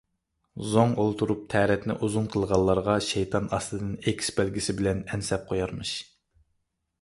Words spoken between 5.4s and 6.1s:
قويارمىش.